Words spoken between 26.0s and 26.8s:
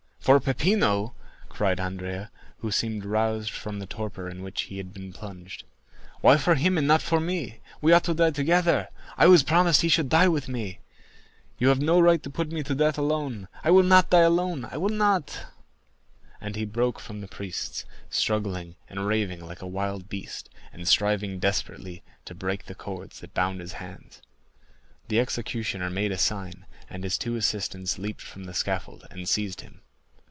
a sign,